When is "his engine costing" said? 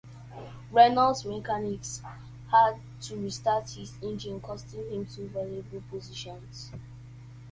3.69-4.89